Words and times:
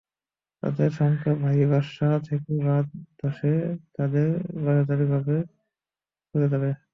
তাঁদের 0.63 0.89
শঙ্কা, 0.97 1.31
ভারী 1.41 1.63
বর্ষা 1.71 2.07
হলে 2.15 2.35
বাঁধ 2.61 2.85
ধসে 3.19 3.53
তাঁদের 3.95 4.27
বসতভিটা 4.55 4.93
নদীগর্ভে 4.93 5.37
চলে 6.29 6.47
যাবে। 6.51 6.69